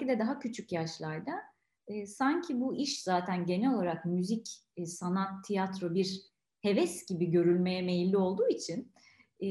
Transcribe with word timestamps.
özellikle 0.00 0.18
de 0.18 0.18
daha 0.18 0.38
küçük 0.38 0.72
yaşlarda 0.72 1.32
e, 1.86 2.06
sanki 2.06 2.60
bu 2.60 2.76
iş 2.76 3.02
zaten 3.02 3.46
genel 3.46 3.74
olarak 3.74 4.04
müzik, 4.04 4.46
e, 4.76 4.86
sanat, 4.86 5.44
tiyatro 5.44 5.94
bir 5.94 6.20
heves 6.62 7.06
gibi 7.06 7.30
görülmeye 7.30 7.82
meyilli 7.82 8.16
olduğu 8.16 8.48
için 8.48 8.92
e, 9.40 9.48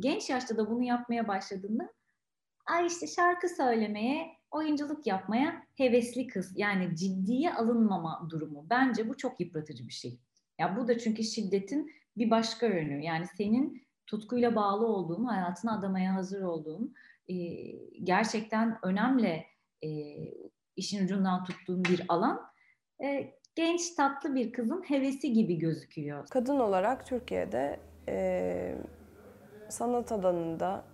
genç 0.00 0.30
yaşta 0.30 0.56
da 0.56 0.70
bunu 0.70 0.82
yapmaya 0.82 1.28
başladığında 1.28 1.92
ay 2.66 2.86
işte 2.86 3.06
şarkı 3.06 3.48
söylemeye, 3.48 4.26
oyunculuk 4.50 5.06
yapmaya 5.06 5.62
hevesli 5.76 6.26
kız. 6.26 6.52
Yani 6.56 6.96
ciddiye 6.96 7.54
alınmama 7.54 8.28
durumu. 8.30 8.66
Bence 8.70 9.08
bu 9.08 9.16
çok 9.16 9.40
yıpratıcı 9.40 9.88
bir 9.88 9.92
şey. 9.92 10.18
Ya 10.58 10.76
bu 10.76 10.88
da 10.88 10.98
çünkü 10.98 11.22
şiddetin 11.22 11.90
bir 12.16 12.30
başka 12.30 12.66
yönü. 12.66 13.04
Yani 13.04 13.26
senin 13.36 13.82
tutkuyla 14.06 14.54
bağlı 14.54 14.86
olduğun, 14.86 15.24
hayatını 15.24 15.78
adamaya 15.78 16.14
hazır 16.14 16.42
olduğun, 16.42 16.94
e, 17.28 17.34
gerçekten 18.04 18.78
önemli 18.82 19.51
e, 19.82 19.88
işin 20.76 21.04
ucundan 21.04 21.44
tuttuğun 21.44 21.84
bir 21.84 22.04
alan. 22.08 22.40
E, 23.04 23.34
genç 23.54 23.94
tatlı 23.94 24.34
bir 24.34 24.52
kızın 24.52 24.82
hevesi 24.82 25.32
gibi 25.32 25.58
gözüküyor. 25.58 26.26
Kadın 26.28 26.58
olarak 26.58 27.06
Türkiye'de 27.06 27.80
e, 28.08 28.74
sanat 29.68 30.12
alanında 30.12 30.84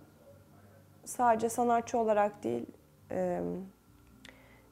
sadece 1.05 1.49
sanatçı 1.49 1.97
olarak 1.97 2.43
değil, 2.43 2.65
e, 3.11 3.41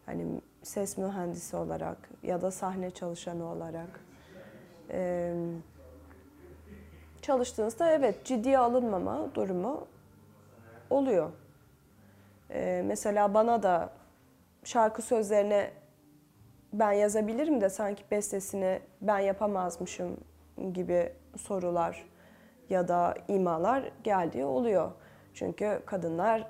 hani 0.05 0.41
ses 0.63 0.97
mühendisi 0.97 1.55
olarak 1.55 2.09
ya 2.23 2.41
da 2.41 2.51
sahne 2.51 2.91
çalışanı 2.91 3.45
olarak 3.45 3.99
e, 4.89 5.33
çalıştığınızda 7.21 7.91
evet 7.91 8.25
ciddiye 8.25 8.57
alınmama 8.57 9.35
durumu 9.35 9.87
oluyor. 10.89 11.31
E, 12.49 12.81
mesela 12.85 13.33
bana 13.33 13.63
da 13.63 13.89
şarkı 14.67 15.01
sözlerine 15.01 15.71
ben 16.73 16.91
yazabilirim 16.91 17.61
de 17.61 17.69
sanki 17.69 18.03
bestesini 18.11 18.79
ben 19.01 19.19
yapamazmışım 19.19 20.17
gibi 20.73 21.13
sorular 21.37 22.05
ya 22.69 22.87
da 22.87 23.15
imalar 23.27 23.91
geldiği 24.03 24.45
oluyor. 24.45 24.91
Çünkü 25.33 25.81
kadınlar 25.85 26.47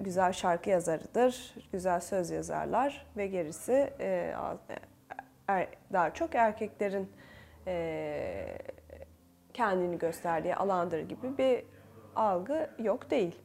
güzel 0.00 0.32
şarkı 0.32 0.70
yazarıdır, 0.70 1.54
güzel 1.72 2.00
söz 2.00 2.30
yazarlar 2.30 3.06
ve 3.16 3.26
gerisi 3.26 3.92
e, 4.00 4.34
er, 5.48 5.68
daha 5.92 6.14
çok 6.14 6.34
erkeklerin 6.34 7.12
e, 7.66 8.58
kendini 9.54 9.98
gösterdiği 9.98 10.56
alandır 10.56 11.00
gibi 11.00 11.38
bir 11.38 11.64
algı 12.16 12.70
yok 12.78 13.10
değil. 13.10 13.38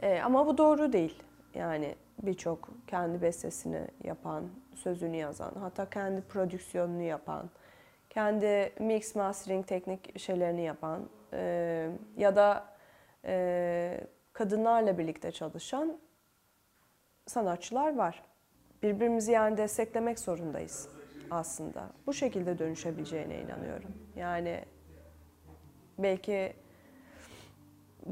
E, 0.00 0.20
ama 0.20 0.46
bu 0.46 0.58
doğru 0.58 0.92
değil. 0.92 1.22
Yani 1.54 1.94
birçok 2.22 2.70
kendi 2.86 3.22
bestesini 3.22 3.88
yapan, 4.04 4.44
sözünü 4.74 5.16
yazan, 5.16 5.52
hatta 5.60 5.90
kendi 5.90 6.20
prodüksiyonunu 6.20 7.02
yapan, 7.02 7.50
kendi 8.10 8.72
mix 8.78 9.14
mastering 9.14 9.66
teknik 9.66 10.18
şeylerini 10.18 10.62
yapan 10.62 11.08
e, 11.32 11.90
ya 12.16 12.36
da 12.36 12.64
e, 13.24 14.00
kadınlarla 14.32 14.98
birlikte 14.98 15.32
çalışan 15.32 15.98
sanatçılar 17.26 17.96
var. 17.96 18.22
Birbirimizi 18.82 19.32
yani 19.32 19.56
desteklemek 19.56 20.18
zorundayız 20.18 20.88
aslında. 21.30 21.90
Bu 22.06 22.12
şekilde 22.12 22.58
dönüşebileceğine 22.58 23.40
inanıyorum. 23.40 23.92
Yani 24.16 24.64
belki 25.98 26.52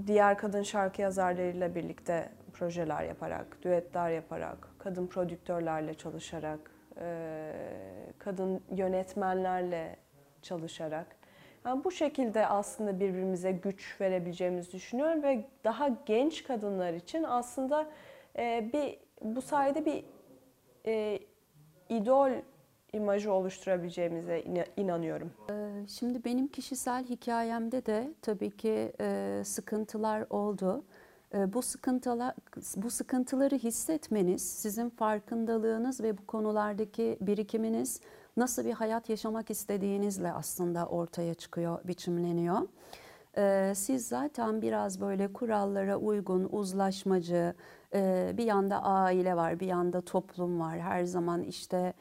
diğer 0.06 0.38
kadın 0.38 0.62
şarkı 0.62 1.02
yazarlarıyla 1.02 1.74
birlikte 1.74 2.32
projeler 2.62 3.04
yaparak, 3.04 3.62
düetler 3.62 4.10
yaparak, 4.10 4.68
kadın 4.78 5.06
prodüktörlerle 5.06 5.94
çalışarak, 5.94 6.70
kadın 8.18 8.60
yönetmenlerle 8.70 9.96
çalışarak. 10.42 11.06
Yani 11.66 11.84
bu 11.84 11.90
şekilde 11.90 12.46
aslında 12.46 13.00
birbirimize 13.00 13.52
güç 13.52 14.00
verebileceğimizi 14.00 14.72
düşünüyorum 14.72 15.22
ve 15.22 15.44
daha 15.64 15.88
genç 16.06 16.44
kadınlar 16.44 16.92
için 16.92 17.22
aslında 17.22 17.90
bir 18.72 18.98
bu 19.22 19.42
sayede 19.42 19.86
bir 19.86 20.04
idol 21.88 22.30
imajı 22.92 23.32
oluşturabileceğimize 23.32 24.44
inanıyorum. 24.76 25.32
Şimdi 25.88 26.24
benim 26.24 26.48
kişisel 26.48 27.04
hikayemde 27.04 27.86
de 27.86 28.10
tabii 28.22 28.50
ki 28.50 28.92
sıkıntılar 29.44 30.26
oldu. 30.30 30.84
Bu 31.34 31.62
sıkıntılar, 31.62 32.34
bu 32.76 32.90
sıkıntıları 32.90 33.54
hissetmeniz, 33.54 34.42
sizin 34.42 34.90
farkındalığınız 34.90 36.00
ve 36.00 36.18
bu 36.18 36.26
konulardaki 36.26 37.18
birikiminiz 37.20 38.00
nasıl 38.36 38.64
bir 38.64 38.72
hayat 38.72 39.08
yaşamak 39.08 39.50
istediğinizle 39.50 40.32
aslında 40.32 40.86
ortaya 40.86 41.34
çıkıyor, 41.34 41.78
biçimleniyor. 41.84 42.58
Siz 43.74 44.08
zaten 44.08 44.62
biraz 44.62 45.00
böyle 45.00 45.32
kurallara 45.32 45.96
uygun, 45.96 46.48
uzlaşmacı, 46.50 47.54
bir 48.36 48.44
yanda 48.44 48.82
aile 48.82 49.36
var, 49.36 49.60
bir 49.60 49.66
yanda 49.66 50.00
toplum 50.00 50.60
var. 50.60 50.80
Her 50.80 51.04
zaman 51.04 51.42
işte 51.42 51.92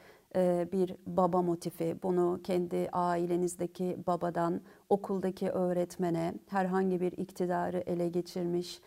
bir 0.72 0.96
baba 1.06 1.42
motifi. 1.42 1.96
Bunu 2.02 2.40
kendi 2.44 2.88
ailenizdeki 2.92 3.98
babadan, 4.06 4.60
okuldaki 4.88 5.50
öğretmene, 5.50 6.34
herhangi 6.48 7.00
bir 7.00 7.12
iktidarı 7.12 7.78
ele 7.86 8.08
geçirmiş, 8.08 8.80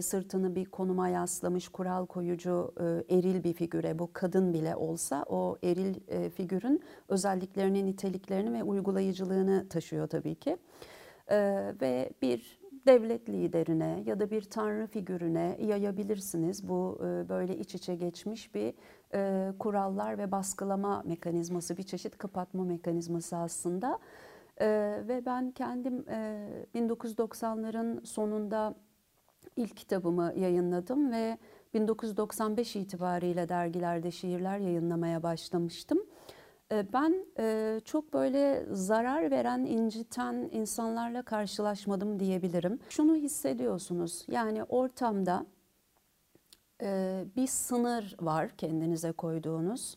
sırtını 0.00 0.54
bir 0.54 0.64
konuma 0.64 1.08
yaslamış, 1.08 1.68
kural 1.68 2.06
koyucu 2.06 2.74
eril 3.08 3.44
bir 3.44 3.52
figüre, 3.52 3.98
bu 3.98 4.10
kadın 4.12 4.54
bile 4.54 4.76
olsa 4.76 5.24
o 5.28 5.58
eril 5.62 5.94
figürün 6.30 6.82
özelliklerini, 7.08 7.86
niteliklerini 7.86 8.52
ve 8.52 8.62
uygulayıcılığını 8.62 9.68
taşıyor 9.68 10.06
tabii 10.06 10.34
ki. 10.34 10.56
Ve 11.80 12.10
bir 12.22 12.60
devlet 12.86 13.28
liderine 13.28 14.02
ya 14.06 14.20
da 14.20 14.30
bir 14.30 14.42
tanrı 14.42 14.86
figürüne 14.86 15.56
yayabilirsiniz. 15.60 16.68
Bu 16.68 16.98
böyle 17.28 17.56
iç 17.56 17.74
içe 17.74 17.94
geçmiş 17.94 18.54
bir 18.54 18.74
kurallar 19.58 20.18
ve 20.18 20.32
baskılama 20.32 21.02
mekanizması, 21.06 21.76
bir 21.76 21.82
çeşit 21.82 22.18
kapatma 22.18 22.64
mekanizması 22.64 23.36
aslında. 23.36 23.98
Ve 25.08 25.22
ben 25.26 25.50
kendim 25.50 26.04
1990'ların 26.74 28.06
sonunda 28.06 28.74
ilk 29.56 29.76
kitabımı 29.76 30.32
yayınladım 30.36 31.12
ve 31.12 31.38
1995 31.74 32.76
itibariyle 32.76 33.48
dergilerde 33.48 34.10
şiirler 34.10 34.58
yayınlamaya 34.58 35.22
başlamıştım. 35.22 35.98
Ee, 36.72 36.86
ben 36.92 37.26
e, 37.38 37.80
çok 37.84 38.12
böyle 38.12 38.66
zarar 38.72 39.30
veren, 39.30 39.64
inciten 39.64 40.48
insanlarla 40.52 41.22
karşılaşmadım 41.22 42.20
diyebilirim. 42.20 42.78
Şunu 42.88 43.16
hissediyorsunuz, 43.16 44.24
yani 44.28 44.64
ortamda 44.64 45.46
e, 46.82 47.24
bir 47.36 47.46
sınır 47.46 48.16
var 48.20 48.50
kendinize 48.56 49.12
koyduğunuz. 49.12 49.96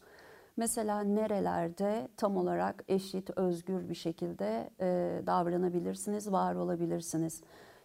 Mesela 0.57 1.01
nerelerde 1.01 2.07
tam 2.17 2.38
olarak 2.38 2.83
eşit, 2.88 3.29
özgür 3.38 3.89
bir 3.89 3.95
şekilde 3.95 4.69
e, 4.79 5.21
davranabilirsiniz, 5.27 6.31
var 6.31 6.55
olabilirsiniz. 6.55 7.41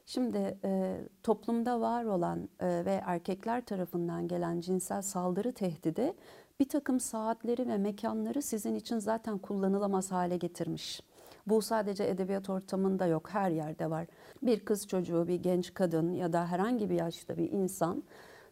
Şimdi 0.07 0.59
e, 0.65 1.01
toplumda 1.23 1.81
var 1.81 2.05
olan 2.05 2.49
e, 2.61 2.85
ve 2.85 3.03
erkekler 3.07 3.65
tarafından 3.65 4.29
gelen 4.29 4.61
cinsel 4.61 5.03
saldırı 5.03 5.53
tehdidi 5.53 6.15
bir 6.61 6.69
takım 6.69 7.01
saatleri 7.01 7.69
ve 7.69 7.79
mekanları 7.79 8.43
sizin 8.43 8.75
için 8.75 8.99
zaten 8.99 9.39
kullanılamaz 9.39 10.13
hale 10.13 10.37
getirmiş. 10.37 11.01
Bu 11.47 11.63
sadece 11.63 12.05
edebiyat 12.05 12.51
ortamında 12.51 13.07
yok, 13.07 13.31
her 13.31 13.51
yerde 13.51 13.91
var. 13.91 14.07
Bir 14.43 14.61
kız 14.61 14.89
çocuğu, 14.89 15.29
bir 15.29 15.43
genç 15.43 15.75
kadın 15.75 16.13
ya 16.13 16.33
da 16.33 16.47
herhangi 16.47 16.91
bir 16.91 16.95
yaşta 16.95 17.37
bir 17.37 17.53
insan 17.53 18.03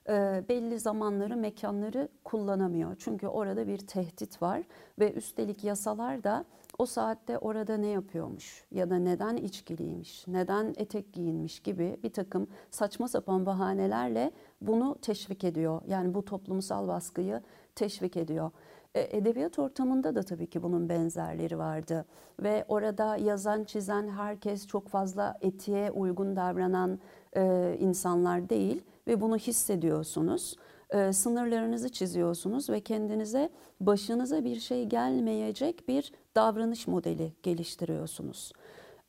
e, 0.08 0.44
belli 0.48 0.80
zamanları, 0.80 1.36
mekanları 1.36 2.08
kullanamıyor. 2.24 2.96
Çünkü 2.98 3.26
orada 3.26 3.66
bir 3.66 3.78
tehdit 3.78 4.42
var 4.42 4.62
ve 4.98 5.12
üstelik 5.12 5.64
yasalar 5.64 6.24
da 6.24 6.44
o 6.78 6.86
saatte 6.86 7.38
orada 7.38 7.76
ne 7.76 7.86
yapıyormuş 7.86 8.64
ya 8.70 8.90
da 8.90 8.96
neden 8.96 9.36
içkiliymiş, 9.36 10.26
neden 10.28 10.74
etek 10.76 11.12
giyinmiş 11.12 11.60
gibi 11.60 11.96
bir 12.02 12.12
takım 12.12 12.46
saçma 12.70 13.08
sapan 13.08 13.46
bahanelerle 13.46 14.32
bunu 14.60 14.96
teşvik 15.02 15.44
ediyor. 15.44 15.82
Yani 15.86 16.14
bu 16.14 16.24
toplumsal 16.24 16.88
baskıyı 16.88 17.40
teşvik 17.74 18.16
ediyor. 18.16 18.50
E, 18.94 19.16
edebiyat 19.16 19.58
ortamında 19.58 20.14
da 20.14 20.22
tabii 20.22 20.46
ki 20.46 20.62
bunun 20.62 20.88
benzerleri 20.88 21.58
vardı 21.58 22.04
ve 22.42 22.64
orada 22.68 23.16
yazan 23.16 23.64
çizen 23.64 24.08
herkes 24.08 24.66
çok 24.66 24.88
fazla 24.88 25.38
etiğe 25.40 25.90
uygun 25.90 26.36
davranan 26.36 26.98
e, 27.36 27.76
insanlar 27.80 28.48
değil 28.48 28.82
ve 29.06 29.20
bunu 29.20 29.36
hissediyorsunuz. 29.36 30.56
E, 30.92 31.12
sınırlarınızı 31.12 31.92
çiziyorsunuz 31.92 32.70
ve 32.70 32.80
kendinize 32.80 33.50
başınıza 33.80 34.44
bir 34.44 34.60
şey 34.60 34.86
gelmeyecek 34.86 35.88
bir 35.88 36.12
davranış 36.34 36.86
modeli 36.86 37.32
geliştiriyorsunuz. 37.42 38.52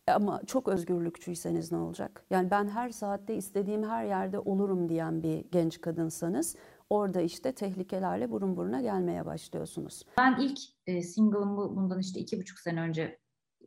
Ama 0.07 0.41
çok 0.45 0.67
özgürlükçüyseniz 0.67 1.71
ne 1.71 1.77
olacak? 1.77 2.25
Yani 2.29 2.51
ben 2.51 2.67
her 2.67 2.89
saatte 2.89 3.35
istediğim 3.35 3.83
her 3.83 4.05
yerde 4.05 4.39
olurum 4.39 4.89
diyen 4.89 5.23
bir 5.23 5.45
genç 5.51 5.81
kadınsanız 5.81 6.55
orada 6.89 7.21
işte 7.21 7.51
tehlikelerle 7.51 8.31
burun 8.31 8.57
buruna 8.57 8.81
gelmeye 8.81 9.25
başlıyorsunuz. 9.25 10.03
Ben 10.17 10.39
ilk 10.39 10.59
e, 10.87 11.01
single'ımı 11.01 11.75
bundan 11.75 11.99
işte 11.99 12.19
iki 12.19 12.39
buçuk 12.39 12.59
sene 12.59 12.81
önce 12.81 13.19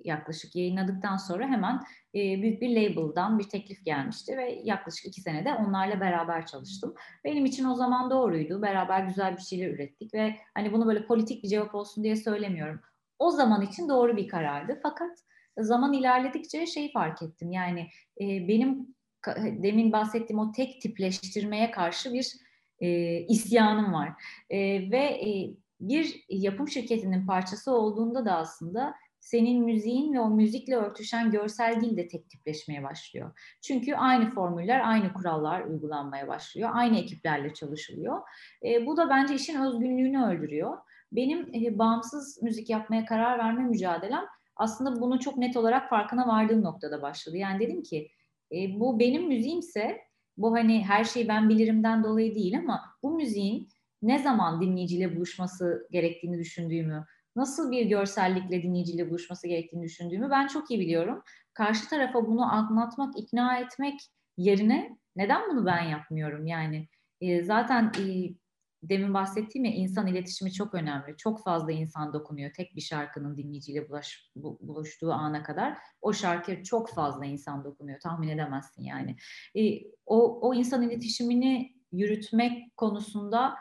yaklaşık 0.07 0.57
yayınladıktan 0.57 1.17
sonra 1.17 1.49
hemen 1.49 1.75
e, 2.15 2.43
büyük 2.43 2.63
bir 2.63 2.77
label'dan 2.77 3.39
bir 3.39 3.49
teklif 3.49 3.85
gelmişti 3.85 4.37
ve 4.37 4.61
yaklaşık 4.65 5.07
iki 5.07 5.21
senede 5.21 5.55
onlarla 5.55 6.01
beraber 6.01 6.47
çalıştım. 6.47 6.95
Benim 7.25 7.45
için 7.45 7.65
o 7.65 7.75
zaman 7.75 8.11
doğruydu. 8.11 8.63
Beraber 8.63 9.05
güzel 9.05 9.37
bir 9.37 9.43
şeyler 9.43 9.71
ürettik 9.71 10.15
ve 10.15 10.37
hani 10.55 10.73
bunu 10.73 10.87
böyle 10.87 11.07
politik 11.07 11.43
bir 11.45 11.49
cevap 11.49 11.75
olsun 11.75 12.05
diye 12.05 12.17
söylemiyorum. 12.17 12.81
O 13.19 13.31
zaman 13.31 13.63
için 13.63 13.89
doğru 13.89 14.17
bir 14.17 14.29
karardı. 14.29 14.81
Fakat 14.83 15.19
zaman 15.59 15.93
ilerledikçe 15.93 16.67
şeyi 16.67 16.93
fark 16.93 17.23
ettim. 17.23 17.53
Yani 17.53 17.81
e, 18.21 18.49
benim 18.49 18.97
demin 19.37 19.93
bahsettiğim 19.93 20.41
o 20.41 20.53
tek 20.53 20.81
tipleştirmeye 20.83 21.71
karşı 21.71 22.13
bir 22.13 22.33
e, 22.81 23.21
isyanım 23.21 23.93
var. 23.93 24.13
E, 24.51 24.91
ve 24.91 25.05
e, 25.05 25.55
bir 25.81 26.25
yapım 26.29 26.69
şirketinin 26.69 27.27
parçası 27.27 27.73
olduğunda 27.73 28.25
da 28.25 28.37
aslında 28.37 28.95
senin 29.27 29.65
müziğin 29.65 30.15
ve 30.15 30.21
o 30.21 30.31
müzikle 30.31 30.77
örtüşen 30.77 31.31
görsel 31.31 31.81
dil 31.81 31.97
de 31.97 32.09
tek 32.09 32.31
tipleşmeye 32.31 32.83
başlıyor. 32.83 33.39
Çünkü 33.63 33.95
aynı 33.95 34.31
formüller, 34.31 34.89
aynı 34.89 35.13
kurallar 35.13 35.65
uygulanmaya 35.65 36.29
başlıyor. 36.29 36.71
Aynı 36.73 36.99
ekiplerle 36.99 37.55
çalışılıyor. 37.55 38.21
E, 38.65 38.87
bu 38.87 38.97
da 38.97 39.11
bence 39.11 39.35
işin 39.35 39.61
özgünlüğünü 39.61 40.25
öldürüyor. 40.25 40.79
Benim 41.13 41.55
e, 41.55 41.79
bağımsız 41.79 42.43
müzik 42.43 42.71
yapmaya 42.71 43.05
karar 43.05 43.39
verme 43.39 43.63
mücadelem 43.63 44.25
aslında 44.57 45.01
bunu 45.01 45.21
çok 45.21 45.37
net 45.37 45.57
olarak 45.57 45.91
farkına 45.91 46.29
vardığım 46.29 46.63
noktada 46.63 47.03
başladı. 47.03 47.37
Yani 47.37 47.61
dedim 47.61 47.83
ki 47.83 48.09
e, 48.53 48.81
bu 48.81 48.99
benim 48.99 49.29
müziğimse 49.29 50.01
bu 50.37 50.53
hani 50.53 50.85
her 50.85 51.05
şeyi 51.05 51.29
ben 51.29 51.49
bilirimden 51.49 52.05
dolayı 52.05 52.35
değil 52.35 52.59
ama 52.59 52.83
bu 53.03 53.11
müziğin 53.15 53.69
ne 54.03 54.19
zaman 54.19 54.61
dinleyiciyle 54.61 55.17
buluşması 55.17 55.89
gerektiğini 55.91 56.39
düşündüğümü, 56.39 57.07
nasıl 57.37 57.71
bir 57.71 57.87
görsellikle 57.87 58.63
dinleyiciyle 58.63 59.11
buluşması 59.11 59.49
gerektiğini 59.49 59.83
düşündüğümü 59.83 60.31
ben 60.31 60.47
çok 60.47 60.71
iyi 60.71 60.81
biliyorum. 60.81 61.23
Karşı 61.55 61.89
tarafa 61.89 62.27
bunu 62.27 62.53
anlatmak, 62.53 63.19
ikna 63.19 63.59
etmek 63.59 64.01
yerine 64.37 64.99
neden 65.17 65.51
bunu 65.51 65.67
ben 65.67 65.83
yapmıyorum? 65.83 66.47
Yani 66.47 66.89
e, 67.21 67.45
zaten 67.45 67.93
e, 67.99 68.35
demin 68.83 69.15
bahsettiğim 69.15 69.65
ya 69.65 69.73
insan 69.73 70.07
iletişimi 70.07 70.53
çok 70.53 70.75
önemli. 70.75 71.17
Çok 71.17 71.45
fazla 71.45 71.73
insan 71.73 72.13
dokunuyor 72.13 72.51
tek 72.57 72.77
bir 72.77 72.81
şarkının 72.81 73.37
dinleyiciyle 73.37 73.89
bulaş, 73.89 74.31
bu, 74.37 74.59
buluştuğu 74.61 75.13
ana 75.13 75.43
kadar. 75.43 75.79
O 76.01 76.13
şarkı 76.13 76.63
çok 76.63 76.91
fazla 76.91 77.25
insan 77.25 77.65
dokunuyor. 77.65 78.01
Tahmin 78.01 78.29
edemezsin 78.29 78.83
yani. 78.83 79.17
E, 79.57 79.83
o, 80.07 80.49
o 80.49 80.55
insan 80.55 80.83
iletişimini 80.83 81.77
yürütmek 81.93 82.77
konusunda 82.77 83.55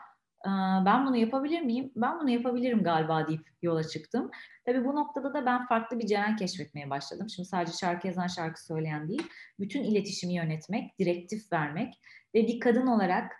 ben 0.86 1.06
bunu 1.06 1.16
yapabilir 1.16 1.60
miyim? 1.60 1.92
Ben 1.96 2.20
bunu 2.20 2.30
yapabilirim 2.30 2.82
galiba 2.82 3.28
deyip 3.28 3.48
yola 3.62 3.84
çıktım. 3.84 4.30
Tabii 4.64 4.84
bu 4.84 4.96
noktada 4.96 5.34
da 5.34 5.46
ben 5.46 5.66
farklı 5.66 5.98
bir 5.98 6.06
Ceren 6.06 6.36
keşfetmeye 6.36 6.90
başladım. 6.90 7.30
Şimdi 7.30 7.48
sadece 7.48 7.72
şarkı 7.72 8.06
yazan, 8.06 8.26
şarkı 8.26 8.64
söyleyen 8.64 9.08
değil, 9.08 9.22
bütün 9.60 9.84
iletişimi 9.84 10.34
yönetmek, 10.34 10.98
direktif 10.98 11.52
vermek 11.52 11.94
ve 12.34 12.46
bir 12.46 12.60
kadın 12.60 12.86
olarak 12.86 13.32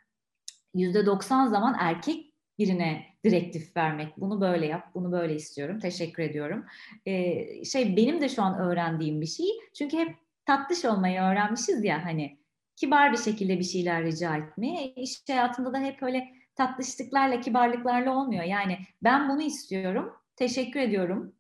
yüzde 0.75 1.07
90 1.07 1.47
zaman 1.47 1.77
erkek 1.79 2.33
birine 2.59 3.03
direktif 3.25 3.77
vermek. 3.77 4.17
Bunu 4.17 4.41
böyle 4.41 4.67
yap, 4.67 4.91
bunu 4.95 5.13
böyle 5.13 5.35
istiyorum. 5.35 5.79
Teşekkür 5.79 6.23
ediyorum. 6.23 6.65
Ee, 7.07 7.65
şey 7.65 7.97
benim 7.97 8.21
de 8.21 8.29
şu 8.29 8.43
an 8.43 8.59
öğrendiğim 8.59 9.21
bir 9.21 9.27
şey. 9.27 9.47
Çünkü 9.79 9.97
hep 9.97 10.17
tatlış 10.47 10.85
olmayı 10.85 11.21
öğrenmişiz 11.21 11.85
ya 11.85 12.05
hani 12.05 12.39
kibar 12.77 13.13
bir 13.13 13.19
şekilde 13.19 13.59
bir 13.59 13.65
şeyler 13.65 14.05
rica 14.05 14.37
etmeye. 14.37 14.93
İş 14.95 15.29
hayatında 15.29 15.73
da 15.73 15.79
hep 15.79 16.03
öyle 16.03 16.36
tatlışlıklarla, 16.57 17.41
kibarlıklarla 17.41 18.17
olmuyor. 18.17 18.45
Yani 18.45 18.79
ben 19.03 19.29
bunu 19.29 19.43
istiyorum, 19.43 20.13
teşekkür 20.37 20.81
ediyorum 20.81 21.35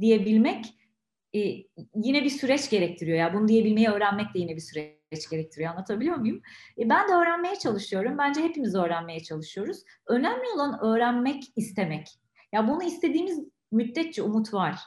diyebilmek 0.00 0.78
e, 1.34 1.40
yine 1.94 2.24
bir 2.24 2.30
süreç 2.30 2.70
gerektiriyor. 2.70 3.18
Ya 3.18 3.34
bunu 3.34 3.48
diyebilmeyi 3.48 3.88
öğrenmek 3.88 4.34
de 4.34 4.38
yine 4.38 4.56
bir 4.56 4.60
süreç 4.60 5.30
gerektiriyor. 5.30 5.70
Anlatabiliyor 5.70 6.16
muyum? 6.16 6.42
E, 6.78 6.88
ben 6.88 7.08
de 7.08 7.12
öğrenmeye 7.12 7.56
çalışıyorum. 7.56 8.18
Bence 8.18 8.42
hepimiz 8.42 8.74
öğrenmeye 8.74 9.20
çalışıyoruz. 9.22 9.78
Önemli 10.06 10.48
olan 10.54 10.84
öğrenmek, 10.84 11.44
istemek. 11.56 12.08
Ya 12.52 12.68
bunu 12.68 12.82
istediğimiz 12.82 13.40
müddetçe 13.72 14.22
umut 14.22 14.54
var 14.54 14.78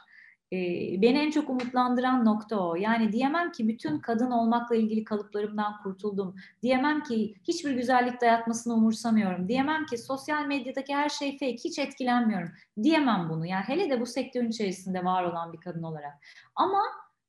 beni 0.52 1.18
en 1.18 1.30
çok 1.30 1.50
umutlandıran 1.50 2.24
nokta 2.24 2.60
o. 2.60 2.74
Yani 2.74 3.12
diyemem 3.12 3.52
ki 3.52 3.68
bütün 3.68 3.98
kadın 3.98 4.30
olmakla 4.30 4.76
ilgili 4.76 5.04
kalıplarımdan 5.04 5.82
kurtuldum. 5.82 6.34
Diyemem 6.62 7.02
ki 7.02 7.34
hiçbir 7.44 7.70
güzellik 7.70 8.20
dayatmasını 8.20 8.74
umursamıyorum. 8.74 9.48
Diyemem 9.48 9.86
ki 9.86 9.98
sosyal 9.98 10.46
medyadaki 10.46 10.94
her 10.94 11.08
şey 11.08 11.32
fake, 11.32 11.56
hiç 11.64 11.78
etkilenmiyorum. 11.78 12.50
Diyemem 12.82 13.28
bunu. 13.30 13.46
Yani 13.46 13.64
hele 13.64 13.90
de 13.90 14.00
bu 14.00 14.06
sektörün 14.06 14.48
içerisinde 14.48 15.04
var 15.04 15.24
olan 15.24 15.52
bir 15.52 15.60
kadın 15.60 15.82
olarak. 15.82 16.14
Ama 16.54 16.82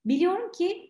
biliyorum 0.06 0.52
ki 0.52 0.90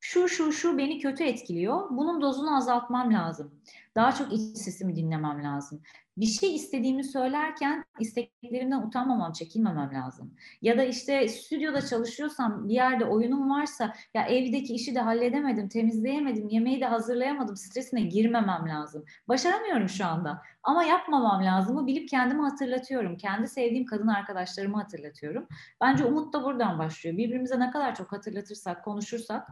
şu 0.00 0.28
şu 0.28 0.52
şu 0.52 0.78
beni 0.78 0.98
kötü 0.98 1.24
etkiliyor. 1.24 1.90
Bunun 1.90 2.20
dozunu 2.20 2.56
azaltmam 2.56 3.14
lazım. 3.14 3.60
Daha 3.94 4.12
çok 4.12 4.32
iç 4.32 4.58
sesimi 4.58 4.96
dinlemem 4.96 5.44
lazım 5.44 5.82
bir 6.16 6.26
şey 6.26 6.54
istediğimi 6.54 7.04
söylerken 7.04 7.84
isteklerimden 8.00 8.82
utanmamam, 8.82 9.32
çekinmemem 9.32 9.94
lazım. 9.94 10.34
Ya 10.62 10.78
da 10.78 10.84
işte 10.84 11.28
stüdyoda 11.28 11.82
çalışıyorsam 11.82 12.68
bir 12.68 12.74
yerde 12.74 13.04
oyunum 13.04 13.50
varsa 13.50 13.94
ya 14.14 14.26
evdeki 14.26 14.74
işi 14.74 14.94
de 14.94 15.00
halledemedim, 15.00 15.68
temizleyemedim, 15.68 16.48
yemeği 16.48 16.80
de 16.80 16.86
hazırlayamadım 16.86 17.56
stresine 17.56 18.00
girmemem 18.00 18.68
lazım. 18.68 19.04
Başaramıyorum 19.28 19.88
şu 19.88 20.06
anda 20.06 20.42
ama 20.62 20.84
yapmamam 20.84 21.44
lazımı 21.44 21.86
bilip 21.86 22.08
kendimi 22.08 22.42
hatırlatıyorum. 22.42 23.16
Kendi 23.16 23.48
sevdiğim 23.48 23.86
kadın 23.86 24.08
arkadaşlarımı 24.08 24.76
hatırlatıyorum. 24.76 25.46
Bence 25.80 26.04
umut 26.04 26.32
da 26.32 26.44
buradan 26.44 26.78
başlıyor. 26.78 27.16
Birbirimize 27.16 27.60
ne 27.60 27.70
kadar 27.70 27.94
çok 27.94 28.12
hatırlatırsak, 28.12 28.84
konuşursak 28.84 29.48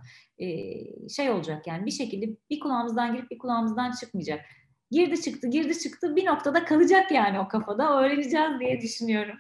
şey 1.16 1.30
olacak 1.30 1.66
yani 1.66 1.86
bir 1.86 1.90
şekilde 1.90 2.36
bir 2.50 2.60
kulağımızdan 2.60 3.14
girip 3.14 3.30
bir 3.30 3.38
kulağımızdan 3.38 3.92
çıkmayacak 3.92 4.31
girdi 4.90 5.20
çıktı 5.20 5.48
girdi 5.48 5.78
çıktı 5.78 6.16
bir 6.16 6.26
noktada 6.26 6.64
kalacak 6.64 7.12
yani 7.12 7.40
o 7.40 7.48
kafada 7.48 7.98
öğreneceğiz 7.98 8.60
diye 8.60 8.80
düşünüyorum. 8.80 9.36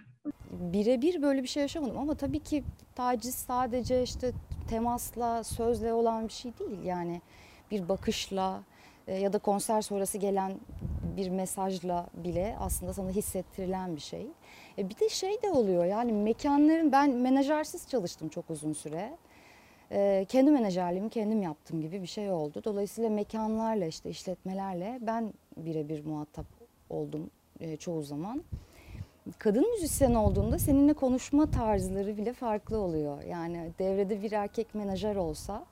Birebir 0.50 1.22
böyle 1.22 1.42
bir 1.42 1.48
şey 1.48 1.60
yaşamadım 1.60 1.98
ama 1.98 2.14
tabii 2.14 2.40
ki 2.40 2.64
taciz 2.94 3.34
sadece 3.34 4.02
işte 4.02 4.32
temasla, 4.70 5.44
sözle 5.44 5.92
olan 5.92 6.28
bir 6.28 6.32
şey 6.32 6.52
değil. 6.58 6.82
Yani 6.84 7.20
bir 7.70 7.88
bakışla 7.88 8.62
e, 9.06 9.18
ya 9.18 9.32
da 9.32 9.38
konser 9.38 9.82
sonrası 9.82 10.18
gelen 10.18 10.52
bir 11.16 11.28
mesajla 11.28 12.06
bile 12.14 12.56
aslında 12.60 12.92
sana 12.92 13.10
hissettirilen 13.10 13.96
bir 13.96 14.00
şey. 14.00 14.26
E 14.78 14.88
bir 14.88 14.98
de 14.98 15.08
şey 15.08 15.42
de 15.42 15.50
oluyor 15.50 15.84
yani 15.84 16.12
mekanların 16.12 16.92
ben 16.92 17.10
menajersiz 17.10 17.88
çalıştım 17.88 18.28
çok 18.28 18.50
uzun 18.50 18.72
süre. 18.72 19.12
E, 19.92 20.26
kendi 20.28 20.50
menajerliğimi 20.50 21.10
kendim 21.10 21.42
yaptım 21.42 21.80
gibi 21.80 22.02
bir 22.02 22.06
şey 22.06 22.30
oldu. 22.30 22.60
Dolayısıyla 22.64 23.10
mekanlarla 23.10 23.86
işte 23.86 24.10
işletmelerle 24.10 24.98
ben 25.02 25.32
birebir 25.56 26.04
muhatap 26.04 26.46
oldum 26.90 27.30
e, 27.60 27.76
çoğu 27.76 28.02
zaman. 28.02 28.42
Kadın 29.38 29.70
müzisyen 29.70 30.14
olduğunda 30.14 30.58
seninle 30.58 30.92
konuşma 30.92 31.50
tarzları 31.50 32.16
bile 32.16 32.32
farklı 32.32 32.78
oluyor. 32.78 33.22
Yani 33.22 33.70
devrede 33.78 34.22
bir 34.22 34.32
erkek 34.32 34.74
menajer 34.74 35.16
olsa 35.16 35.64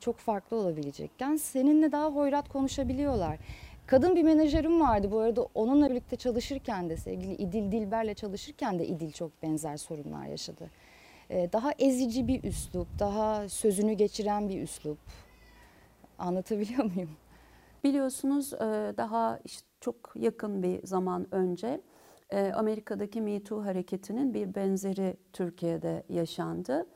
çok 0.00 0.16
farklı 0.16 0.56
olabilecekken 0.56 1.36
seninle 1.36 1.92
daha 1.92 2.10
hoyrat 2.10 2.48
konuşabiliyorlar. 2.48 3.38
Kadın 3.86 4.16
bir 4.16 4.22
menajerim 4.22 4.80
vardı 4.80 5.10
bu 5.10 5.18
arada 5.18 5.46
onunla 5.54 5.90
birlikte 5.90 6.16
çalışırken 6.16 6.90
de 6.90 6.96
sevgili 6.96 7.34
İdil 7.34 7.72
Dilber'le 7.72 8.14
çalışırken 8.14 8.78
de 8.78 8.86
İdil 8.86 9.12
çok 9.12 9.42
benzer 9.42 9.76
sorunlar 9.76 10.26
yaşadı. 10.26 10.70
Ee, 11.34 11.52
daha 11.52 11.72
ezici 11.78 12.28
bir 12.28 12.44
üslup, 12.44 12.98
daha 12.98 13.48
sözünü 13.48 13.92
geçiren 13.92 14.48
bir 14.48 14.62
üslup. 14.62 14.98
Anlatabiliyor 16.18 16.84
muyum? 16.94 17.10
Biliyorsunuz 17.84 18.52
e, 18.52 18.94
daha 18.96 19.40
işte 19.44 19.66
çok 19.80 19.96
yakın 20.14 20.62
bir 20.62 20.86
zaman 20.86 21.34
önce 21.34 21.80
e, 22.30 22.52
Amerika'daki 22.52 23.20
Me 23.20 23.44
Too 23.44 23.64
hareketinin 23.64 24.34
bir 24.34 24.54
benzeri 24.54 25.16
Türkiye'de 25.32 26.02
yaşandı 26.08 26.86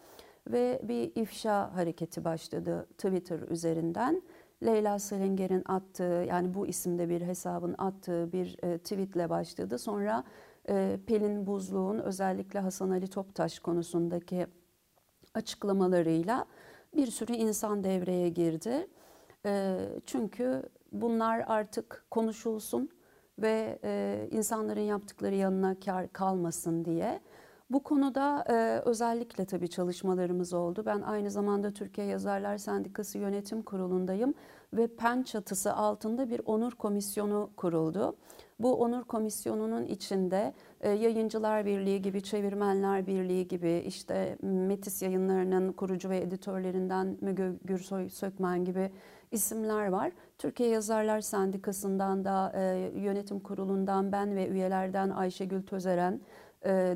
ve 0.50 0.80
bir 0.82 1.12
ifşa 1.14 1.74
hareketi 1.74 2.24
başladı 2.24 2.86
Twitter 2.98 3.38
üzerinden. 3.38 4.22
Leyla 4.64 4.98
Selinger'in 4.98 5.62
attığı 5.66 6.26
yani 6.28 6.54
bu 6.54 6.66
isimde 6.66 7.08
bir 7.08 7.20
hesabın 7.20 7.74
attığı 7.78 8.32
bir 8.32 8.56
e, 8.62 8.78
tweetle 8.78 9.30
başladı. 9.30 9.78
Sonra 9.78 10.24
Pelin 11.06 11.46
Buzluğ'un 11.46 11.98
özellikle 11.98 12.60
Hasan 12.60 12.90
Ali 12.90 13.08
Toptaş 13.08 13.58
konusundaki 13.58 14.46
açıklamalarıyla 15.34 16.44
bir 16.96 17.06
sürü 17.06 17.32
insan 17.32 17.84
devreye 17.84 18.28
girdi. 18.28 18.86
Çünkü 20.06 20.62
bunlar 20.92 21.44
artık 21.46 22.04
konuşulsun 22.10 22.90
ve 23.38 23.78
e, 23.84 24.28
insanların 24.30 24.80
yaptıkları 24.80 25.34
yanına 25.34 25.80
kar 25.80 26.12
kalmasın 26.12 26.84
diye. 26.84 27.20
Bu 27.70 27.82
konuda 27.82 28.44
e, 28.50 28.82
özellikle 28.88 29.44
tabii 29.44 29.68
çalışmalarımız 29.68 30.52
oldu. 30.52 30.82
Ben 30.86 31.00
aynı 31.00 31.30
zamanda 31.30 31.70
Türkiye 31.70 32.06
Yazarlar 32.06 32.58
Sendikası 32.58 33.18
Yönetim 33.18 33.62
Kurulu'ndayım 33.62 34.34
ve 34.72 34.96
PEN 34.96 35.22
çatısı 35.22 35.74
altında 35.74 36.30
bir 36.30 36.40
onur 36.44 36.72
komisyonu 36.72 37.50
kuruldu. 37.56 38.16
Bu 38.58 38.74
onur 38.74 39.04
komisyonunun 39.04 39.84
içinde 39.84 40.54
e, 40.80 40.90
Yayıncılar 40.90 41.66
Birliği 41.66 42.02
gibi, 42.02 42.22
Çevirmenler 42.22 43.06
Birliği 43.06 43.48
gibi, 43.48 43.82
işte 43.86 44.38
Metis 44.42 45.02
yayınlarının 45.02 45.72
kurucu 45.72 46.10
ve 46.10 46.18
editörlerinden 46.18 47.16
Müge 47.20 47.52
Gürsoy 47.64 48.08
Sökmen 48.08 48.64
gibi 48.64 48.90
isimler 49.30 49.88
var. 49.88 50.12
Türkiye 50.38 50.68
Yazarlar 50.68 51.20
Sendikası'ndan 51.20 52.24
da 52.24 52.52
e, 52.54 52.92
yönetim 53.00 53.40
kurulundan 53.40 54.12
ben 54.12 54.36
ve 54.36 54.48
üyelerden 54.48 55.10
Ayşegül 55.10 55.62
Tözeren 55.62 56.20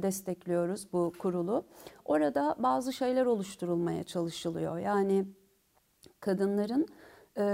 destekliyoruz 0.02 0.92
bu 0.92 1.12
kurulu. 1.18 1.64
Orada 2.04 2.56
bazı 2.58 2.92
şeyler 2.92 3.26
oluşturulmaya 3.26 4.04
çalışılıyor. 4.04 4.78
Yani 4.78 5.26
kadınların 6.20 6.86
e, 7.38 7.44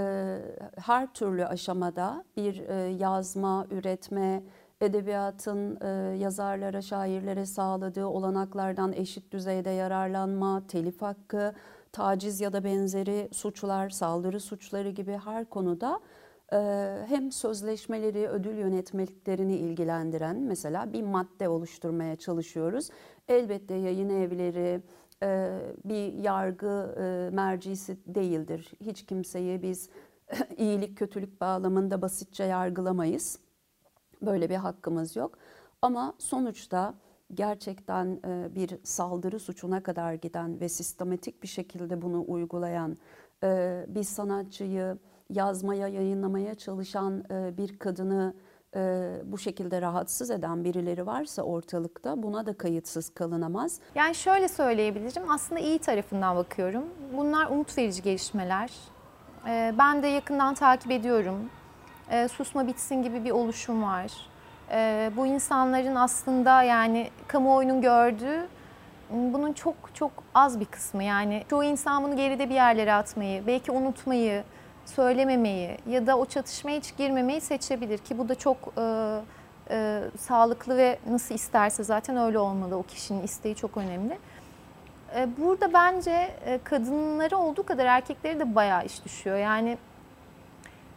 her 0.77 1.13
türlü 1.13 1.45
aşamada 1.45 2.23
bir 2.37 2.69
e, 2.69 2.73
yazma, 2.73 3.65
üretme, 3.71 4.43
edebiyatın 4.81 5.77
e, 5.81 6.17
yazarlara, 6.17 6.81
şairlere 6.81 7.45
sağladığı 7.45 8.05
olanaklardan 8.05 8.93
eşit 8.93 9.31
düzeyde 9.31 9.69
yararlanma, 9.69 10.67
telif 10.67 11.01
hakkı, 11.01 11.53
taciz 11.91 12.41
ya 12.41 12.53
da 12.53 12.63
benzeri 12.63 13.29
suçlar, 13.31 13.89
saldırı 13.89 14.39
suçları 14.39 14.89
gibi 14.89 15.19
her 15.25 15.45
konuda 15.45 15.99
e, 15.99 15.99
hem 17.07 17.31
sözleşmeleri, 17.31 18.27
ödül 18.27 18.57
yönetmeliklerini 18.57 19.55
ilgilendiren 19.55 20.35
mesela 20.35 20.93
bir 20.93 21.01
madde 21.01 21.49
oluşturmaya 21.49 22.15
çalışıyoruz. 22.15 22.89
Elbette 23.27 23.73
yayın 23.73 24.09
evleri, 24.09 24.81
bir 25.85 26.13
yargı 26.13 26.95
mercisi 27.33 27.97
değildir. 28.07 28.71
Hiç 28.81 29.05
kimseyi 29.05 29.61
biz 29.61 29.89
iyilik 30.57 30.97
kötülük 30.97 31.41
bağlamında 31.41 32.01
basitçe 32.01 32.43
yargılamayız. 32.43 33.39
Böyle 34.21 34.49
bir 34.49 34.55
hakkımız 34.55 35.15
yok. 35.15 35.37
Ama 35.81 36.13
sonuçta 36.17 36.93
gerçekten 37.33 38.19
bir 38.55 38.77
saldırı 38.83 39.39
suçuna 39.39 39.83
kadar 39.83 40.13
giden 40.13 40.59
ve 40.59 40.69
sistematik 40.69 41.43
bir 41.43 41.47
şekilde 41.47 42.01
bunu 42.01 42.25
uygulayan 42.27 42.97
bir 43.87 44.03
sanatçıyı 44.03 44.97
yazmaya, 45.29 45.87
yayınlamaya 45.87 46.55
çalışan 46.55 47.23
bir 47.57 47.79
kadını 47.79 48.33
e, 48.75 49.11
bu 49.23 49.37
şekilde 49.37 49.81
rahatsız 49.81 50.31
eden 50.31 50.63
birileri 50.63 51.05
varsa 51.05 51.41
ortalıkta 51.41 52.23
buna 52.23 52.45
da 52.45 52.53
kayıtsız 52.53 53.09
kalınamaz. 53.09 53.79
Yani 53.95 54.15
şöyle 54.15 54.47
söyleyebilirim 54.47 55.31
aslında 55.31 55.61
iyi 55.61 55.79
tarafından 55.79 56.35
bakıyorum. 56.35 56.83
Bunlar 57.17 57.49
umut 57.49 57.77
verici 57.77 58.01
gelişmeler. 58.01 58.71
E, 59.47 59.73
ben 59.79 60.03
de 60.03 60.07
yakından 60.07 60.53
takip 60.53 60.91
ediyorum. 60.91 61.49
E, 62.09 62.27
Susma 62.27 62.67
Bitsin 62.67 63.03
gibi 63.03 63.23
bir 63.23 63.31
oluşum 63.31 63.83
var. 63.83 64.11
E, 64.71 65.11
bu 65.17 65.25
insanların 65.25 65.95
aslında 65.95 66.63
yani 66.63 67.09
kamuoyunun 67.27 67.81
gördüğü 67.81 68.47
bunun 69.09 69.53
çok 69.53 69.75
çok 69.93 70.11
az 70.33 70.59
bir 70.59 70.65
kısmı 70.65 71.03
yani 71.03 71.43
çoğu 71.49 71.63
insan 71.63 72.03
bunu 72.03 72.15
geride 72.15 72.49
bir 72.49 72.55
yerlere 72.55 72.93
atmayı, 72.93 73.47
belki 73.47 73.71
unutmayı, 73.71 74.43
söylememeyi 74.89 75.77
ya 75.89 76.07
da 76.07 76.17
o 76.17 76.25
çatışmaya 76.25 76.77
hiç 76.77 76.97
girmemeyi 76.97 77.41
seçebilir 77.41 77.97
ki 77.97 78.17
bu 78.17 78.29
da 78.29 78.35
çok 78.35 78.57
e, 78.77 78.81
e, 79.71 80.01
sağlıklı 80.19 80.77
ve 80.77 80.99
nasıl 81.09 81.35
isterse 81.35 81.83
zaten 81.83 82.17
öyle 82.17 82.39
olmalı. 82.39 82.77
O 82.77 82.83
kişinin 82.83 83.23
isteği 83.23 83.55
çok 83.55 83.77
önemli. 83.77 84.17
E, 85.15 85.27
burada 85.37 85.73
bence 85.73 86.31
e, 86.45 86.59
kadınları 86.63 87.37
olduğu 87.37 87.63
kadar 87.63 87.85
erkekleri 87.85 88.39
de 88.39 88.55
bayağı 88.55 88.85
iş 88.85 89.05
düşüyor. 89.05 89.37
Yani 89.37 89.77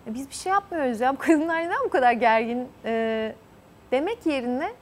e, 0.06 0.14
biz 0.14 0.28
bir 0.30 0.34
şey 0.34 0.52
yapmıyoruz 0.52 1.00
ya. 1.00 1.12
Bu 1.16 1.18
kadınlar 1.18 1.60
neden 1.60 1.84
bu 1.84 1.90
kadar 1.90 2.12
gergin 2.12 2.68
e, 2.84 3.34
demek 3.90 4.26
yerine 4.26 4.72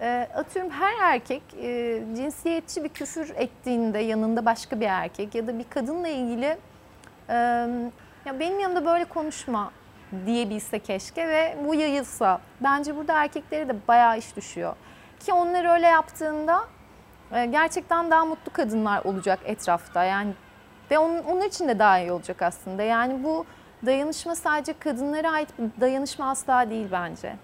e, 0.00 0.28
atıyorum 0.34 0.70
her 0.72 1.14
erkek 1.14 1.42
e, 1.62 2.02
cinsiyetçi 2.16 2.84
bir 2.84 2.88
küfür 2.88 3.32
ettiğinde 3.36 3.98
yanında 3.98 4.44
başka 4.44 4.80
bir 4.80 4.86
erkek 4.86 5.34
ya 5.34 5.46
da 5.46 5.58
bir 5.58 5.64
kadınla 5.64 6.08
ilgili 6.08 6.56
e, 7.28 7.66
ya 8.24 8.40
benim 8.40 8.60
yanımda 8.60 8.84
böyle 8.84 9.04
konuşma 9.04 9.72
diyebilse 10.26 10.78
keşke 10.78 11.28
ve 11.28 11.56
bu 11.64 11.74
yayılsa. 11.74 12.40
Bence 12.60 12.96
burada 12.96 13.22
erkeklere 13.22 13.68
de 13.68 13.76
bayağı 13.88 14.18
iş 14.18 14.36
düşüyor. 14.36 14.76
Ki 15.20 15.32
onları 15.32 15.68
öyle 15.68 15.86
yaptığında 15.86 16.60
e, 17.32 17.46
gerçekten 17.46 18.10
daha 18.10 18.24
mutlu 18.24 18.52
kadınlar 18.52 19.04
olacak 19.04 19.38
etrafta. 19.44 20.04
Yani 20.04 20.34
ve 20.90 20.98
onun, 20.98 21.22
onun 21.22 21.40
için 21.40 21.68
de 21.68 21.78
daha 21.78 21.98
iyi 21.98 22.12
olacak 22.12 22.42
aslında. 22.42 22.82
Yani 22.82 23.24
bu 23.24 23.46
dayanışma 23.86 24.34
sadece 24.34 24.78
kadınlara 24.78 25.30
ait 25.30 25.48
bir 25.58 25.80
dayanışma 25.80 26.30
asla 26.30 26.70
değil 26.70 26.88
bence. 26.92 27.36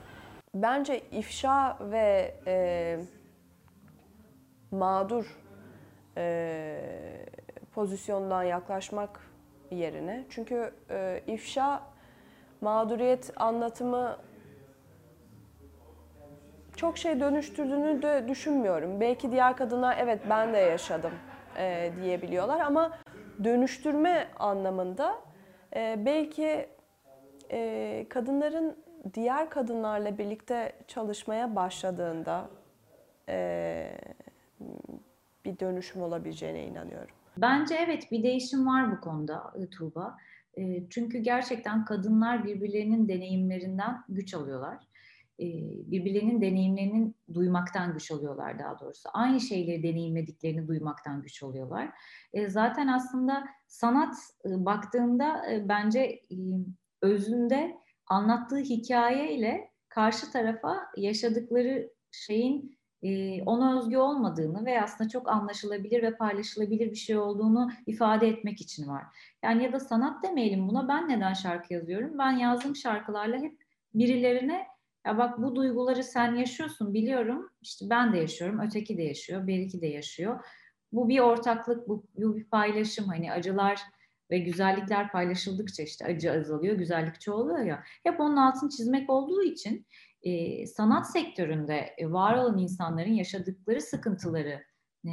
Bence 0.54 1.00
ifşa 1.00 1.76
ve 1.80 2.34
e, 2.46 2.98
mağdur 4.70 5.36
e, 6.16 6.80
pozisyondan 7.74 8.42
yaklaşmak 8.42 9.20
yerine. 9.70 10.24
Çünkü 10.30 10.72
e, 10.90 11.22
ifşa 11.26 11.82
mağduriyet 12.60 13.32
anlatımı 13.36 14.16
çok 16.76 16.98
şey 16.98 17.20
dönüştürdüğünü 17.20 18.02
de 18.02 18.28
düşünmüyorum. 18.28 19.00
Belki 19.00 19.32
diğer 19.32 19.56
kadınlar 19.56 19.96
evet 20.00 20.20
ben 20.30 20.52
de 20.52 20.58
yaşadım 20.58 21.12
e, 21.56 21.92
diyebiliyorlar 22.02 22.60
ama 22.60 22.98
dönüştürme 23.44 24.28
anlamında 24.38 25.14
e, 25.76 25.96
belki 26.06 26.68
e, 27.50 28.06
kadınların 28.08 28.76
diğer 29.14 29.50
kadınlarla 29.50 30.18
birlikte 30.18 30.72
çalışmaya 30.88 31.56
başladığında 31.56 32.48
e, 33.28 33.90
bir 35.44 35.58
dönüşüm 35.58 36.02
olabileceğine 36.02 36.64
inanıyorum. 36.64 37.14
Bence 37.38 37.74
evet 37.74 38.12
bir 38.12 38.22
değişim 38.22 38.66
var 38.66 38.92
bu 38.92 39.00
konuda 39.00 39.52
e, 39.62 39.70
Tuğba. 39.70 40.16
E, 40.58 40.88
çünkü 40.90 41.18
gerçekten 41.18 41.84
kadınlar 41.84 42.44
birbirlerinin 42.44 43.08
deneyimlerinden 43.08 44.04
güç 44.08 44.34
alıyorlar. 44.34 44.76
E, 45.40 45.46
birbirlerinin 45.90 46.40
deneyimlerinin 46.40 47.16
duymaktan 47.34 47.92
güç 47.92 48.10
alıyorlar 48.10 48.58
daha 48.58 48.80
doğrusu. 48.80 49.08
Aynı 49.12 49.40
şeyleri 49.40 49.82
deneyimlediklerini 49.82 50.68
duymaktan 50.68 51.22
güç 51.22 51.42
alıyorlar. 51.42 51.90
Zaten 52.46 52.88
aslında 52.88 53.44
sanat 53.66 54.14
baktığında 54.44 55.42
bence 55.68 56.20
özünde 57.02 57.76
anlattığı 58.06 58.58
hikaye 58.58 59.34
ile 59.34 59.70
karşı 59.88 60.32
tarafa 60.32 60.76
yaşadıkları 60.96 61.90
şeyin 62.10 62.75
e, 63.02 63.42
ona 63.42 63.78
özgü 63.78 63.96
olmadığını 63.96 64.66
ve 64.66 64.82
aslında 64.82 65.10
çok 65.10 65.28
anlaşılabilir 65.28 66.02
ve 66.02 66.16
paylaşılabilir 66.16 66.90
bir 66.90 66.96
şey 66.96 67.18
olduğunu 67.18 67.70
ifade 67.86 68.28
etmek 68.28 68.60
için 68.60 68.88
var. 68.88 69.04
Yani 69.44 69.64
ya 69.64 69.72
da 69.72 69.80
sanat 69.80 70.24
demeyelim 70.24 70.68
buna 70.68 70.88
ben 70.88 71.08
neden 71.08 71.32
şarkı 71.32 71.74
yazıyorum? 71.74 72.18
Ben 72.18 72.32
yazdığım 72.32 72.76
şarkılarla 72.76 73.36
hep 73.36 73.58
birilerine 73.94 74.66
ya 75.06 75.18
bak 75.18 75.42
bu 75.42 75.54
duyguları 75.54 76.02
sen 76.02 76.34
yaşıyorsun 76.34 76.94
biliyorum 76.94 77.50
işte 77.62 77.86
ben 77.90 78.12
de 78.12 78.18
yaşıyorum 78.18 78.60
öteki 78.60 78.98
de 78.98 79.02
yaşıyor 79.02 79.46
beriki 79.46 79.80
de 79.80 79.86
yaşıyor. 79.86 80.44
Bu 80.92 81.08
bir 81.08 81.18
ortaklık 81.18 81.88
bu, 81.88 82.06
bu 82.16 82.36
bir 82.36 82.44
paylaşım 82.44 83.04
hani 83.04 83.32
acılar 83.32 83.80
ve 84.30 84.38
güzellikler 84.38 85.12
paylaşıldıkça 85.12 85.82
işte 85.82 86.04
acı 86.04 86.32
azalıyor, 86.32 86.76
güzellik 86.76 87.20
çoğalıyor 87.20 87.66
ya. 87.66 87.82
Hep 88.02 88.20
onun 88.20 88.36
altını 88.36 88.70
çizmek 88.70 89.10
olduğu 89.10 89.42
için 89.42 89.86
e, 90.26 90.66
sanat 90.66 91.10
sektöründe 91.10 91.94
e, 91.98 92.12
var 92.12 92.34
olan 92.34 92.58
insanların 92.58 93.12
yaşadıkları 93.12 93.80
sıkıntıları 93.80 94.64
e, 95.06 95.10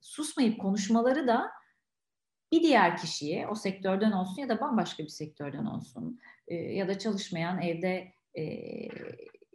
susmayıp 0.00 0.60
konuşmaları 0.60 1.26
da 1.26 1.50
bir 2.52 2.62
diğer 2.62 2.96
kişiye 2.96 3.48
o 3.48 3.54
sektörden 3.54 4.12
olsun 4.12 4.42
ya 4.42 4.48
da 4.48 4.60
bambaşka 4.60 5.02
bir 5.02 5.08
sektörden 5.08 5.64
olsun 5.64 6.20
e, 6.48 6.54
ya 6.54 6.88
da 6.88 6.98
çalışmayan 6.98 7.62
evde 7.62 8.12
e, 8.38 8.44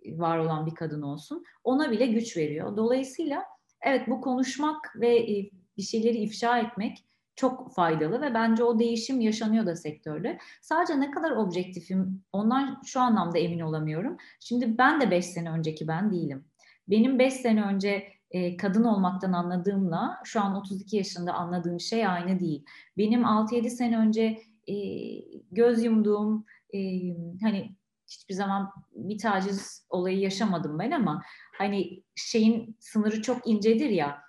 var 0.06 0.38
olan 0.38 0.66
bir 0.66 0.76
kadın 0.76 1.02
olsun 1.02 1.46
ona 1.64 1.92
bile 1.92 2.08
güç 2.08 2.38
veriyor. 2.38 2.78
Dolayısıyla 2.78 3.46
evet 3.82 4.08
bu 4.08 4.22
konuşmak 4.22 4.96
ve 4.96 5.18
e, 5.18 5.50
bir 5.78 5.84
şeyleri 5.84 6.18
ifşa 6.18 6.60
etmek 6.60 7.06
çok 7.40 7.74
faydalı 7.74 8.22
ve 8.22 8.34
bence 8.34 8.64
o 8.64 8.80
değişim 8.80 9.22
yaşanıyor 9.22 9.66
da 9.66 9.76
sektörde. 9.76 10.38
Sadece 10.62 11.00
ne 11.00 11.12
kadar 11.12 11.32
objektifim 11.32 12.24
ondan 12.34 12.82
şu 12.86 13.00
anlamda 13.00 13.38
emin 13.38 13.60
olamıyorum. 13.60 14.18
Şimdi 14.40 14.78
ben 14.78 15.02
de 15.02 15.12
5 15.12 15.26
sene 15.26 15.52
önceki 15.52 15.88
ben 15.88 16.12
değilim. 16.12 16.46
Benim 16.88 17.20
5 17.20 17.34
sene 17.34 17.64
önce 17.64 18.08
e, 18.32 18.58
kadın 18.58 18.84
olmaktan 18.84 19.34
anladığımla 19.34 20.20
şu 20.24 20.42
an 20.42 20.56
32 20.56 20.98
yaşında 20.98 21.34
anladığım 21.34 21.80
şey 21.80 22.08
aynı 22.08 22.40
değil. 22.40 22.66
Benim 22.98 23.22
6-7 23.22 23.70
sene 23.70 23.98
önce 23.98 24.38
e, 24.68 24.76
göz 25.52 25.84
yumduğum 25.84 26.46
e, 26.74 26.80
hani 27.42 27.76
hiçbir 28.08 28.34
zaman 28.34 28.72
bir 28.96 29.18
taciz 29.18 29.86
olayı 29.90 30.20
yaşamadım 30.20 30.80
ben 30.80 30.92
ama 30.92 31.24
hani 31.58 32.04
şeyin 32.16 32.78
sınırı 32.80 33.22
çok 33.22 33.48
incedir 33.48 33.90
ya 33.90 34.22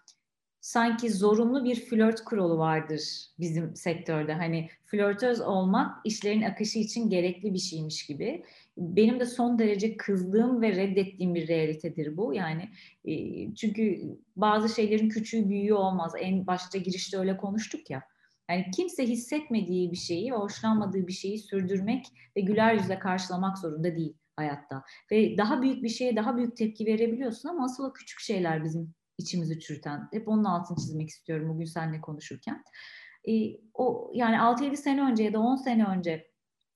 sanki 0.61 1.11
zorunlu 1.11 1.65
bir 1.65 1.77
flört 1.77 2.25
kuralı 2.25 2.59
vardır 2.59 3.03
bizim 3.39 3.77
sektörde. 3.77 4.35
Hani 4.35 4.69
flörtöz 4.87 5.41
olmak 5.41 5.97
işlerin 6.05 6.43
akışı 6.43 6.79
için 6.79 7.11
gerekli 7.11 7.55
bir 7.55 7.59
şeymiş 7.59 8.07
gibi. 8.07 8.45
Benim 8.77 9.21
de 9.21 9.27
son 9.27 9.59
derece 9.59 9.97
kızdığım 9.97 10.63
ve 10.63 10.77
reddettiğim 10.77 11.35
bir 11.35 11.49
realitedir 11.49 12.17
bu. 12.17 12.35
Yani 12.35 12.69
e, 13.05 13.15
çünkü 13.55 14.01
bazı 14.37 14.75
şeylerin 14.75 15.09
küçüğü 15.09 15.49
büyüğü 15.49 15.75
olmaz. 15.75 16.13
En 16.21 16.47
başta 16.47 16.79
girişte 16.79 17.19
öyle 17.19 17.37
konuştuk 17.37 17.91
ya. 17.91 18.03
Yani 18.51 18.67
kimse 18.77 19.07
hissetmediği 19.07 19.93
bir 19.93 19.97
şeyi, 19.97 20.31
hoşlanmadığı 20.31 21.07
bir 21.07 21.13
şeyi 21.13 21.39
sürdürmek 21.39 22.07
ve 22.37 22.41
güler 22.41 22.75
yüzle 22.75 22.99
karşılamak 22.99 23.59
zorunda 23.59 23.97
değil 23.97 24.15
hayatta. 24.37 24.83
Ve 25.11 25.37
daha 25.39 25.63
büyük 25.63 25.83
bir 25.83 25.89
şeye 25.89 26.17
daha 26.17 26.37
büyük 26.37 26.57
tepki 26.57 26.87
verebiliyorsun 26.87 27.49
ama 27.49 27.65
asıl 27.65 27.85
o 27.85 27.93
küçük 27.93 28.21
şeyler 28.21 28.65
bizim 28.65 28.95
içimizi 29.21 29.61
çürüten. 29.61 30.09
Hep 30.13 30.29
onun 30.29 30.45
altını 30.45 30.77
çizmek 30.77 31.09
istiyorum 31.09 31.49
bugün 31.49 31.65
seninle 31.65 32.01
konuşurken. 32.01 32.65
E, 33.29 33.33
o 33.75 34.11
yani 34.15 34.37
6-7 34.37 34.77
sene 34.77 35.03
önce 35.03 35.25
ya 35.25 35.33
da 35.33 35.41
10 35.41 35.57
sene 35.57 35.85
önce 35.85 36.31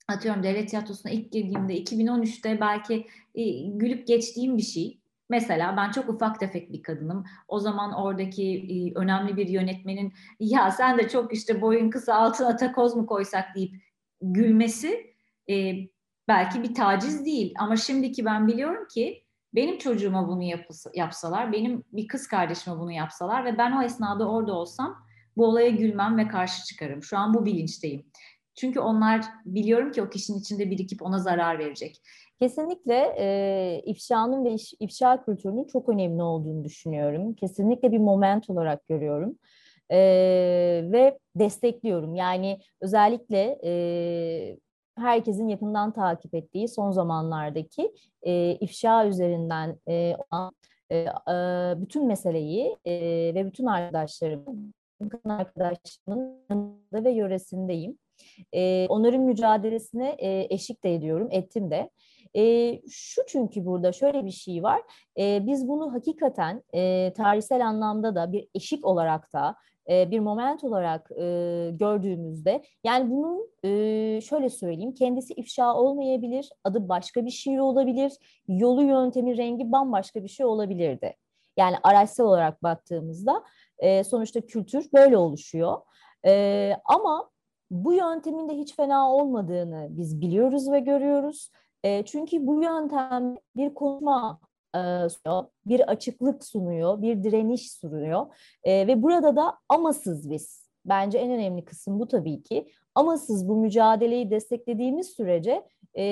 atıyorum 0.08 0.42
devlet 0.42 0.68
tiyatrosuna 0.68 1.12
ilk 1.12 1.32
girdiğimde 1.32 1.82
2013'te 1.82 2.60
belki 2.60 3.06
e, 3.34 3.50
gülüp 3.68 4.06
geçtiğim 4.06 4.56
bir 4.56 4.62
şey. 4.62 5.00
Mesela 5.28 5.76
ben 5.76 5.90
çok 5.90 6.08
ufak 6.08 6.40
tefek 6.40 6.72
bir 6.72 6.82
kadınım. 6.82 7.24
O 7.48 7.60
zaman 7.60 7.92
oradaki 7.92 8.44
e, 8.44 8.98
önemli 8.98 9.36
bir 9.36 9.48
yönetmenin 9.48 10.12
ya 10.40 10.70
sen 10.70 10.98
de 10.98 11.08
çok 11.08 11.34
işte 11.34 11.60
boyun 11.60 11.90
kısa 11.90 12.14
altına 12.14 12.56
takoz 12.56 12.96
mu 12.96 13.06
koysak 13.06 13.54
deyip 13.54 13.74
gülmesi 14.22 15.14
e, 15.50 15.74
belki 16.28 16.62
bir 16.62 16.74
taciz 16.74 17.24
değil. 17.24 17.54
Ama 17.58 17.76
şimdiki 17.76 18.24
ben 18.24 18.48
biliyorum 18.48 18.86
ki 18.94 19.23
benim 19.54 19.78
çocuğuma 19.78 20.28
bunu 20.28 20.42
yapsalar, 20.94 21.52
benim 21.52 21.84
bir 21.92 22.08
kız 22.08 22.28
kardeşime 22.28 22.78
bunu 22.78 22.92
yapsalar 22.92 23.44
ve 23.44 23.58
ben 23.58 23.72
o 23.72 23.82
esnada 23.82 24.30
orada 24.30 24.52
olsam 24.52 24.96
bu 25.36 25.46
olaya 25.46 25.70
gülmem 25.70 26.18
ve 26.18 26.28
karşı 26.28 26.64
çıkarım. 26.64 27.02
Şu 27.02 27.18
an 27.18 27.34
bu 27.34 27.46
bilinçteyim. 27.46 28.06
Çünkü 28.54 28.80
onlar 28.80 29.24
biliyorum 29.44 29.92
ki 29.92 30.02
o 30.02 30.10
kişinin 30.10 30.38
içinde 30.38 30.70
birikip 30.70 31.02
ona 31.02 31.18
zarar 31.18 31.58
verecek. 31.58 32.00
Kesinlikle 32.38 33.14
e, 33.18 33.82
ifşanın 33.86 34.44
ve 34.44 34.52
iş, 34.54 34.74
ifşa 34.80 35.24
kültürünün 35.24 35.64
çok 35.64 35.88
önemli 35.88 36.22
olduğunu 36.22 36.64
düşünüyorum. 36.64 37.34
Kesinlikle 37.34 37.92
bir 37.92 37.98
moment 37.98 38.50
olarak 38.50 38.86
görüyorum. 38.88 39.38
E, 39.90 39.98
ve 40.92 41.18
destekliyorum. 41.36 42.14
Yani 42.14 42.58
özellikle 42.80 43.58
e, 43.64 43.72
herkesin 44.98 45.48
yakından 45.48 45.92
takip 45.92 46.34
ettiği 46.34 46.68
son 46.68 46.90
zamanlardaki 46.90 47.92
e, 48.22 48.52
ifşa 48.52 49.06
üzerinden 49.06 49.78
e, 49.88 50.16
olan 50.16 50.52
e, 50.90 50.96
e, 50.98 51.74
bütün 51.76 52.06
meseleyi 52.06 52.76
e, 52.84 52.92
ve 53.34 53.46
bütün 53.46 53.66
arkadaşlarımın, 53.66 54.74
yanında 56.50 57.04
ve 57.04 57.10
yöresindeyim. 57.10 57.98
E, 58.52 58.86
onların 58.88 59.20
mücadelesine 59.20 60.08
e, 60.18 60.46
eşlik 60.50 60.84
de 60.84 60.94
ediyorum, 60.94 61.28
ettim 61.30 61.70
de. 61.70 61.90
E, 62.36 62.80
şu 62.90 63.22
çünkü 63.28 63.66
burada 63.66 63.92
şöyle 63.92 64.24
bir 64.24 64.30
şey 64.30 64.62
var. 64.62 64.82
E, 65.18 65.46
biz 65.46 65.68
bunu 65.68 65.92
hakikaten 65.92 66.62
e, 66.74 67.12
tarihsel 67.16 67.66
anlamda 67.66 68.14
da 68.14 68.32
bir 68.32 68.48
eşik 68.54 68.86
olarak 68.86 69.32
da 69.32 69.56
e, 69.90 70.10
bir 70.10 70.20
moment 70.20 70.64
olarak 70.64 71.10
e, 71.10 71.70
gördüğümüzde 71.72 72.62
yani 72.84 73.10
bunun 73.10 73.48
e, 73.64 74.20
şöyle 74.20 74.50
söyleyeyim 74.50 74.94
kendisi 74.94 75.34
ifşa 75.34 75.74
olmayabilir, 75.74 76.50
adı 76.64 76.88
başka 76.88 77.26
bir 77.26 77.30
şey 77.30 77.60
olabilir, 77.60 78.12
yolu 78.48 78.82
yöntemi 78.82 79.36
rengi 79.36 79.72
bambaşka 79.72 80.22
bir 80.22 80.28
şey 80.28 80.46
olabilirdi. 80.46 81.14
Yani 81.56 81.76
araçsal 81.82 82.24
olarak 82.24 82.62
baktığımızda 82.62 83.44
e, 83.78 84.04
sonuçta 84.04 84.40
kültür 84.40 84.88
böyle 84.94 85.16
oluşuyor. 85.16 85.80
E, 86.26 86.72
ama 86.84 87.30
bu 87.70 87.92
yöntemin 87.92 88.48
de 88.48 88.52
hiç 88.54 88.76
fena 88.76 89.12
olmadığını 89.12 89.86
biz 89.90 90.20
biliyoruz 90.20 90.72
ve 90.72 90.80
görüyoruz. 90.80 91.50
E, 91.84 92.04
çünkü 92.04 92.46
bu 92.46 92.62
yöntem 92.62 93.36
bir 93.56 93.74
konuşma 93.74 94.40
sunuyor, 94.74 95.44
bir 95.66 95.90
açıklık 95.90 96.44
sunuyor, 96.44 97.02
bir 97.02 97.24
direniş 97.24 97.72
sunuyor 97.72 98.26
e, 98.64 98.86
ve 98.86 99.02
burada 99.02 99.36
da 99.36 99.58
amasız 99.68 100.30
biz. 100.30 100.64
Bence 100.84 101.18
en 101.18 101.30
önemli 101.30 101.64
kısım 101.64 102.00
bu 102.00 102.08
tabii 102.08 102.42
ki. 102.42 102.68
Amasız 102.94 103.48
bu 103.48 103.56
mücadeleyi 103.56 104.30
desteklediğimiz 104.30 105.06
sürece 105.06 105.64
e, 105.98 106.02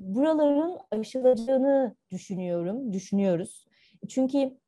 buraların 0.00 0.78
aşılacağını 0.90 1.96
düşünüyorum, 2.10 2.92
düşünüyoruz. 2.92 3.66
Çünkü 4.08 4.58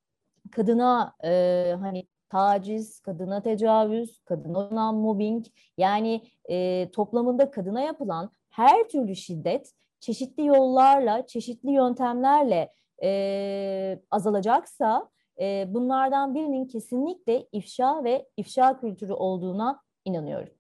kadına 0.50 1.14
e, 1.24 1.74
hani 1.81 2.07
taciz, 2.28 3.00
kadına 3.00 3.42
tecavüz, 3.42 4.20
kadına 4.24 4.59
olan 4.59 4.94
mobbing 4.94 5.46
yani 5.78 6.22
e, 6.50 6.88
toplamında 6.90 7.50
kadına 7.50 7.81
yapılan 7.81 8.31
her 8.50 8.88
türlü 8.88 9.16
şiddet 9.16 9.72
çeşitli 10.03 10.47
yollarla, 10.47 11.27
çeşitli 11.27 11.71
yöntemlerle 11.71 12.73
e, 13.03 14.01
azalacaksa 14.11 15.11
e, 15.41 15.65
bunlardan 15.69 16.35
birinin 16.35 16.67
kesinlikle 16.67 17.49
ifşa 17.53 18.05
ve 18.05 18.29
ifşa 18.37 18.81
kültürü 18.81 19.12
olduğuna 19.12 19.81
inanıyorum. 20.05 20.55